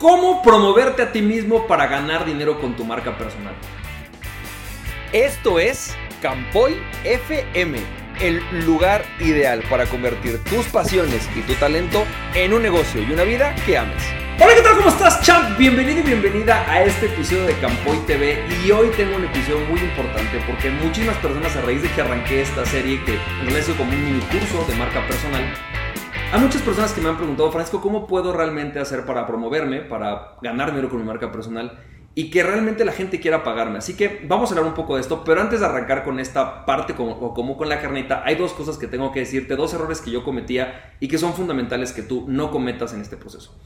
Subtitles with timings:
[0.00, 3.52] cómo promoverte a ti mismo para ganar dinero con tu marca personal.
[5.12, 7.78] Esto es Campoy FM,
[8.18, 13.24] el lugar ideal para convertir tus pasiones y tu talento en un negocio y una
[13.24, 14.02] vida que ames.
[14.42, 14.76] Hola, ¿qué tal?
[14.78, 15.58] ¿Cómo estás, champ?
[15.58, 18.42] Bienvenido y bienvenida a este episodio de Campoy TV.
[18.64, 22.40] Y hoy tengo un episodio muy importante porque muchísimas personas, a raíz de que arranqué
[22.40, 25.44] esta serie, que en realidad como un mini curso de marca personal,
[26.32, 30.36] hay muchas personas que me han preguntado, Francisco, ¿cómo puedo realmente hacer para promoverme, para
[30.42, 31.78] ganar dinero con mi marca personal?
[32.12, 33.78] y que realmente la gente quiera pagarme.
[33.78, 36.66] Así que vamos a hablar un poco de esto, pero antes de arrancar con esta
[36.66, 40.00] parte como, como con la carnita, hay dos cosas que tengo que decirte, dos errores
[40.00, 43.56] que yo cometía y que son fundamentales que tú no cometas en este proceso.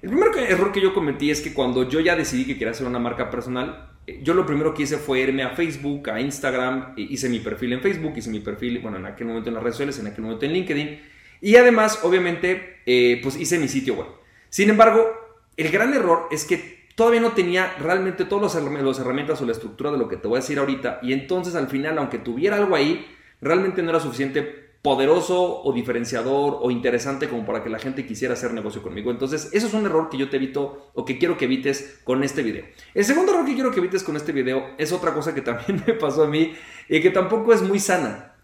[0.00, 2.86] El primer error que yo cometí es que cuando yo ya decidí que quería hacer
[2.86, 6.94] una marca personal, eh, yo lo primero que hice fue irme a Facebook, a Instagram,
[6.96, 9.74] hice mi perfil en Facebook, hice mi perfil, bueno, en aquel momento en las redes
[9.74, 11.00] sociales, en aquel momento en LinkedIn,
[11.40, 14.06] y además, obviamente, eh, pues hice mi sitio web.
[14.48, 15.08] Sin embargo,
[15.56, 19.90] el gran error es que todavía no tenía realmente todas las herramientas o la estructura
[19.90, 22.74] de lo que te voy a decir ahorita, y entonces al final, aunque tuviera algo
[22.74, 23.06] ahí,
[23.40, 28.34] realmente no era suficiente poderoso o diferenciador o interesante como para que la gente quisiera
[28.34, 29.10] hacer negocio conmigo.
[29.10, 32.22] Entonces, eso es un error que yo te evito o que quiero que evites con
[32.22, 32.64] este video.
[32.94, 35.82] El segundo error que quiero que evites con este video es otra cosa que también
[35.86, 36.54] me pasó a mí
[36.88, 38.36] y que tampoco es muy sana.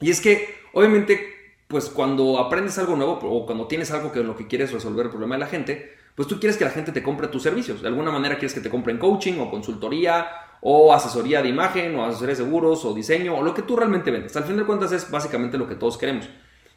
[0.00, 1.37] Y es que, obviamente,
[1.68, 5.06] pues cuando aprendes algo nuevo o cuando tienes algo que es lo que quieres resolver
[5.06, 7.82] el problema de la gente, pues tú quieres que la gente te compre tus servicios.
[7.82, 10.26] De alguna manera quieres que te compren coaching o consultoría
[10.60, 14.10] o asesoría de imagen, o asesoría de seguros, o diseño, o lo que tú realmente
[14.10, 14.36] vendes.
[14.36, 16.28] Al fin de cuentas es básicamente lo que todos queremos.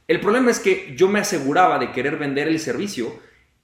[0.08, 3.14] El problema es que yo me aseguraba de querer vender el servicio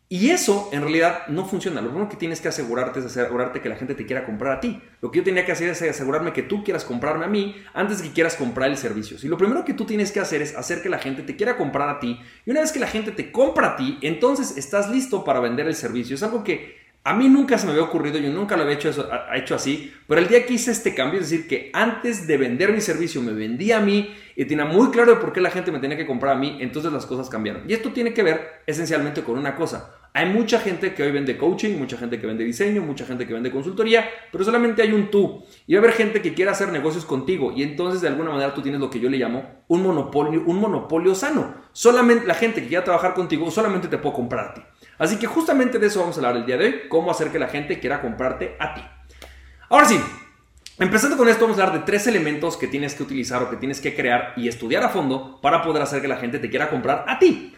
[0.10, 1.82] y eso en realidad no funciona.
[1.82, 4.60] Lo primero que tienes que asegurarte es asegurarte que la gente te quiera comprar a
[4.62, 4.82] ti.
[5.02, 8.02] Lo que yo tenía que hacer es asegurarme que tú quieras comprarme a mí antes
[8.02, 9.18] que quieras comprar el servicio.
[9.22, 11.58] Y lo primero que tú tienes que hacer es hacer que la gente te quiera
[11.58, 12.22] comprar a ti.
[12.46, 15.68] Y una vez que la gente te compra a ti, entonces estás listo para vender
[15.68, 16.16] el servicio.
[16.16, 16.77] Es algo que
[17.08, 18.92] a mí nunca se me había ocurrido, yo nunca lo había hecho,
[19.34, 22.74] hecho así, pero el día que hice este cambio, es decir, que antes de vender
[22.74, 25.72] mi servicio me vendía a mí y tenía muy claro de por qué la gente
[25.72, 27.64] me tenía que comprar a mí, entonces las cosas cambiaron.
[27.66, 29.94] Y esto tiene que ver esencialmente con una cosa.
[30.12, 33.34] Hay mucha gente que hoy vende coaching, mucha gente que vende diseño, mucha gente que
[33.34, 35.46] vende consultoría, pero solamente hay un tú.
[35.66, 38.54] Y va a haber gente que quiera hacer negocios contigo y entonces de alguna manera
[38.54, 41.56] tú tienes lo que yo le llamo un monopolio, un monopolio sano.
[41.72, 44.62] Solamente la gente que quiera trabajar contigo solamente te puede comprar a ti.
[44.98, 47.40] Así que justamente de eso vamos a hablar el día de hoy, cómo hacer que
[47.40, 48.82] la gente quiera comprarte a ti.
[49.70, 50.00] Ahora sí,
[50.80, 53.58] empezando con esto vamos a hablar de tres elementos que tienes que utilizar o que
[53.58, 56.70] tienes que crear y estudiar a fondo para poder hacer que la gente te quiera
[56.70, 57.54] comprar a ti.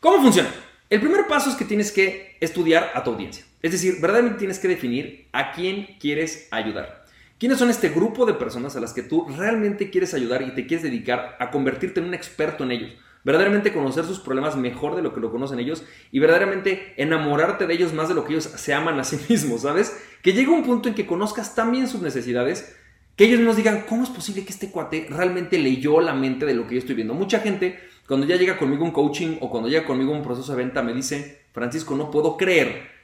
[0.00, 0.48] ¿Cómo funciona?
[0.90, 3.44] El primer paso es que tienes que estudiar a tu audiencia.
[3.62, 7.04] Es decir, verdaderamente tienes que definir a quién quieres ayudar.
[7.38, 10.66] ¿Quiénes son este grupo de personas a las que tú realmente quieres ayudar y te
[10.66, 12.92] quieres dedicar a convertirte en un experto en ellos?
[13.24, 17.74] Verdaderamente conocer sus problemas mejor de lo que lo conocen ellos y verdaderamente enamorarte de
[17.74, 20.00] ellos más de lo que ellos se aman a sí mismos, ¿sabes?
[20.22, 22.76] Que llegue un punto en que conozcas también sus necesidades,
[23.16, 26.54] que ellos nos digan, ¿cómo es posible que este cuate realmente leyó la mente de
[26.54, 27.14] lo que yo estoy viendo?
[27.14, 30.58] Mucha gente, cuando ya llega conmigo un coaching o cuando llega conmigo un proceso de
[30.58, 32.94] venta, me dice, Francisco, no puedo creer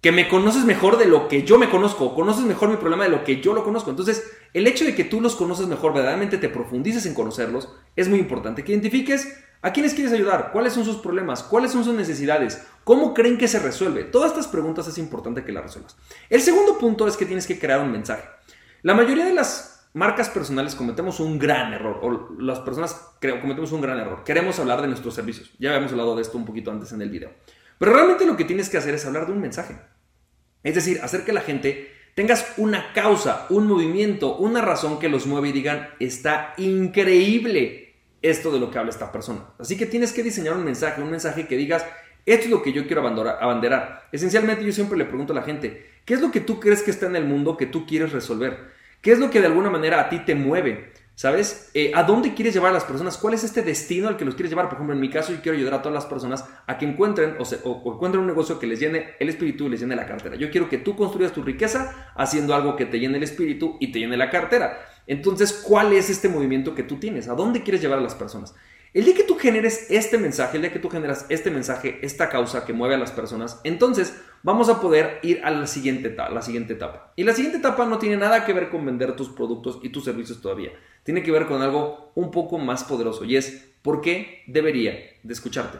[0.00, 3.10] que me conoces mejor de lo que yo me conozco, conoces mejor mi problema de
[3.10, 3.90] lo que yo lo conozco.
[3.90, 4.22] Entonces,
[4.58, 8.18] el hecho de que tú los conoces mejor, verdaderamente te profundices en conocerlos, es muy
[8.18, 8.64] importante.
[8.64, 10.52] Que identifiques ¿A quiénes quieres ayudar?
[10.52, 11.42] ¿Cuáles son sus problemas?
[11.42, 12.64] ¿Cuáles son sus necesidades?
[12.84, 14.04] ¿Cómo creen que se resuelve?
[14.04, 15.96] Todas estas preguntas es importante que las resuelvas.
[16.30, 18.28] El segundo punto es que tienes que crear un mensaje.
[18.82, 23.80] La mayoría de las marcas personales cometemos un gran error, o las personas cometemos un
[23.80, 24.22] gran error.
[24.24, 25.50] Queremos hablar de nuestros servicios.
[25.58, 27.32] Ya habíamos hablado de esto un poquito antes en el video.
[27.78, 29.78] Pero realmente lo que tienes que hacer es hablar de un mensaje.
[30.62, 35.26] Es decir, hacer que la gente tengas una causa, un movimiento, una razón que los
[35.26, 39.50] mueve y digan, está increíble esto de lo que habla esta persona.
[39.58, 41.84] Así que tienes que diseñar un mensaje, un mensaje que digas,
[42.24, 44.08] esto es lo que yo quiero abanderar.
[44.12, 46.90] Esencialmente yo siempre le pregunto a la gente, ¿qué es lo que tú crees que
[46.90, 48.70] está en el mundo que tú quieres resolver?
[49.02, 50.92] ¿Qué es lo que de alguna manera a ti te mueve?
[51.16, 51.70] ¿Sabes?
[51.72, 53.16] Eh, ¿A dónde quieres llevar a las personas?
[53.16, 54.66] ¿Cuál es este destino al que los quieres llevar?
[54.66, 57.36] Por ejemplo, en mi caso, yo quiero ayudar a todas las personas a que encuentren
[57.38, 60.36] o, o, encuentren un negocio que les llene el espíritu y les llene la cartera.
[60.36, 63.92] Yo quiero que tú construyas tu riqueza haciendo algo que te llene el espíritu y
[63.92, 64.78] te llene la cartera.
[65.06, 67.28] Entonces, ¿cuál es este movimiento que tú tienes?
[67.28, 68.54] ¿A dónde quieres llevar a las personas?
[68.96, 72.30] El día que tú generes este mensaje, el día que tú generas este mensaje, esta
[72.30, 76.30] causa que mueve a las personas, entonces vamos a poder ir a la siguiente, etapa,
[76.30, 77.12] la siguiente etapa.
[77.14, 80.02] Y la siguiente etapa no tiene nada que ver con vender tus productos y tus
[80.02, 80.70] servicios todavía.
[81.02, 85.32] Tiene que ver con algo un poco más poderoso y es por qué debería de
[85.34, 85.76] escucharte.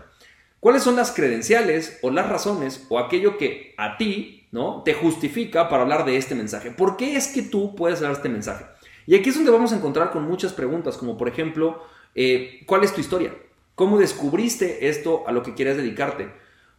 [0.61, 4.83] ¿Cuáles son las credenciales o las razones o aquello que a ti ¿no?
[4.83, 6.71] te justifica para hablar de este mensaje?
[6.71, 8.67] ¿Por qué es que tú puedes dar este mensaje?
[9.07, 11.83] Y aquí es donde vamos a encontrar con muchas preguntas, como por ejemplo,
[12.17, 13.33] eh, ¿cuál es tu historia?
[13.77, 16.31] ¿Cómo descubriste esto a lo que quieres dedicarte?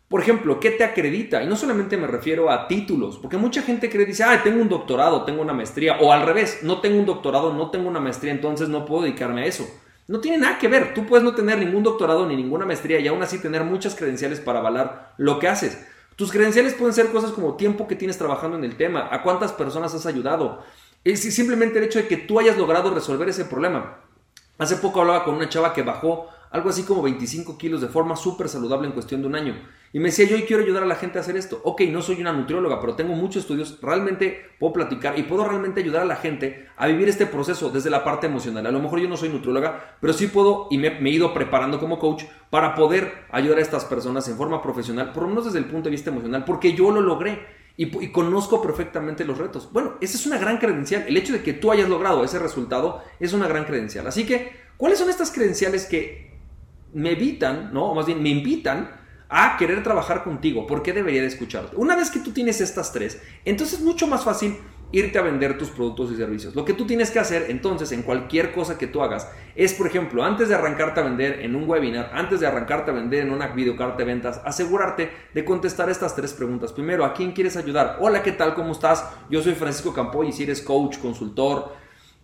[0.09, 1.43] Por ejemplo, ¿qué te acredita?
[1.43, 4.69] Y no solamente me refiero a títulos, porque mucha gente cree, dice, ah, tengo un
[4.69, 8.31] doctorado, tengo una maestría, o al revés, no tengo un doctorado, no tengo una maestría,
[8.31, 9.67] entonces no puedo dedicarme a eso.
[10.07, 13.07] No tiene nada que ver, tú puedes no tener ningún doctorado ni ninguna maestría y
[13.07, 15.85] aún así tener muchas credenciales para avalar lo que haces.
[16.15, 19.51] Tus credenciales pueden ser cosas como tiempo que tienes trabajando en el tema, a cuántas
[19.51, 20.63] personas has ayudado,
[21.03, 24.06] es simplemente el hecho de que tú hayas logrado resolver ese problema.
[24.57, 28.15] Hace poco hablaba con una chava que bajó algo así como 25 kilos de forma
[28.15, 29.55] súper saludable en cuestión de un año.
[29.93, 31.61] Y me decía, yo quiero ayudar a la gente a hacer esto.
[31.63, 35.81] Ok, no soy una nutrióloga, pero tengo muchos estudios, realmente puedo platicar y puedo realmente
[35.81, 38.65] ayudar a la gente a vivir este proceso desde la parte emocional.
[38.65, 41.79] A lo mejor yo no soy nutrióloga, pero sí puedo y me, he ido preparando
[41.79, 45.59] como coach para poder ayudar a estas personas en forma profesional, por lo menos desde
[45.59, 47.66] el punto de vista emocional, porque yo lo logré.
[47.79, 49.71] Y, conozco perfectamente los retos.
[49.71, 51.05] Bueno, esa es una gran credencial.
[51.07, 54.07] El hecho de que tú hayas logrado ese resultado es una gran credencial.
[54.07, 56.35] Así que, ¿cuáles son estas credenciales que
[56.93, 57.91] me evitan, ¿no?
[57.91, 58.89] O más bien me invitan
[59.29, 60.65] a querer trabajar contigo.
[60.65, 61.75] ¿Por qué debería de escucharte?
[61.75, 64.57] Una vez que tú tienes estas tres, entonces es mucho más fácil
[64.91, 66.55] irte a vender tus productos y servicios.
[66.55, 69.87] Lo que tú tienes que hacer entonces en cualquier cosa que tú hagas es, por
[69.87, 73.31] ejemplo, antes de arrancarte a vender en un webinar, antes de arrancarte a vender en
[73.31, 76.71] una videocarta de ventas, asegurarte de contestar estas tres preguntas.
[76.71, 77.97] Primero, ¿a quién quieres ayudar?
[77.99, 78.53] Hola, ¿qué tal?
[78.53, 79.05] ¿Cómo estás?
[79.29, 81.73] Yo soy Francisco Campoy y si eres coach, consultor,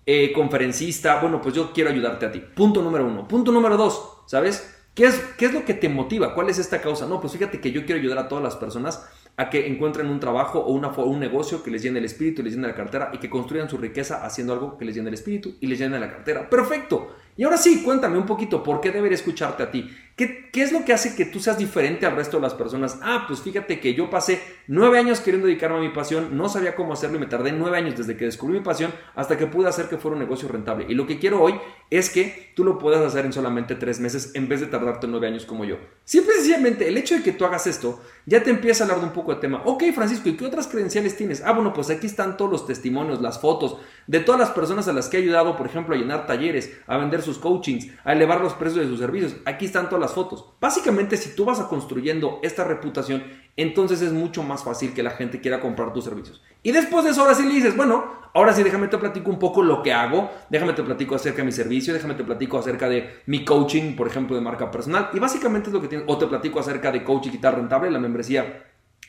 [0.05, 2.39] eh, conferencista, bueno, pues yo quiero ayudarte a ti.
[2.39, 3.27] Punto número uno.
[3.27, 4.69] Punto número dos, ¿sabes?
[4.93, 6.35] ¿Qué es, ¿Qué es lo que te motiva?
[6.35, 7.07] ¿Cuál es esta causa?
[7.07, 10.19] No, pues fíjate que yo quiero ayudar a todas las personas a que encuentren un
[10.19, 13.09] trabajo o una, un negocio que les llene el espíritu y les llene la cartera
[13.13, 15.99] y que construyan su riqueza haciendo algo que les llene el espíritu y les llene
[15.99, 16.49] la cartera.
[16.49, 17.15] Perfecto.
[17.35, 19.89] Y ahora sí, cuéntame un poquito por qué debería escucharte a ti.
[20.15, 22.99] ¿Qué, ¿Qué, es lo que hace que tú seas diferente al resto de las personas?
[23.01, 26.75] Ah, pues fíjate que yo pasé nueve años queriendo dedicarme a mi pasión, no sabía
[26.75, 29.67] cómo hacerlo y me tardé nueve años desde que descubrí mi pasión hasta que pude
[29.67, 30.85] hacer que fuera un negocio rentable.
[30.87, 31.55] Y lo que quiero hoy
[31.89, 35.27] es que tú lo puedas hacer en solamente tres meses en vez de tardarte nueve
[35.27, 35.77] años como yo.
[36.03, 39.07] Simple sencillamente, el hecho de que tú hagas esto ya te empieza a hablar de
[39.07, 39.63] un poco de tema.
[39.65, 41.41] Ok, Francisco, ¿y qué otras credenciales tienes?
[41.43, 43.77] Ah, bueno, pues aquí están todos los testimonios, las fotos
[44.07, 46.97] de todas las personas a las que he ayudado, por ejemplo, a llenar talleres, a
[46.97, 49.35] vender sus coachings, a elevar los precios de sus servicios.
[49.45, 50.45] Aquí están todas las fotos.
[50.59, 53.23] Básicamente, si tú vas a construyendo esta reputación,
[53.55, 56.41] entonces es mucho más fácil que la gente quiera comprar tus servicios.
[56.61, 59.39] Y después de eso, ahora sí le dices, bueno, ahora sí déjame te platico un
[59.39, 62.87] poco lo que hago, déjame te platico acerca de mi servicio, déjame te platico acerca
[62.89, 65.09] de mi coaching, por ejemplo, de marca personal.
[65.13, 67.89] Y básicamente es lo que tienes, o te platico acerca de coaching y tal rentable,
[67.89, 68.65] la membresía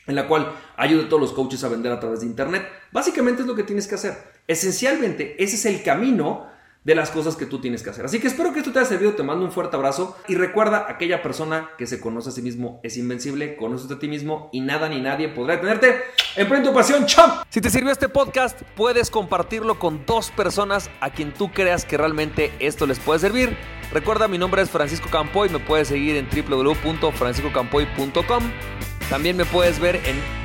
[0.07, 2.67] en la cual ayudo a todos los coaches a vender a través de internet.
[2.91, 4.15] Básicamente es lo que tienes que hacer.
[4.47, 6.47] Esencialmente, ese es el camino
[6.85, 8.05] de las cosas que tú tienes que hacer.
[8.05, 10.85] Así que espero que esto te haya servido, te mando un fuerte abrazo y recuerda,
[10.87, 14.61] aquella persona que se conoce a sí mismo es invencible, conoces a ti mismo y
[14.61, 15.95] nada ni nadie podrá detenerte.
[16.35, 17.41] Emprende tu pasión, champ.
[17.49, 21.97] Si te sirvió este podcast, puedes compartirlo con dos personas a quien tú creas que
[21.97, 23.57] realmente esto les puede servir.
[23.91, 28.43] Recuerda, mi nombre es Francisco Campoy, me puedes seguir en www.franciscocampoy.com.
[29.09, 30.44] También me puedes ver en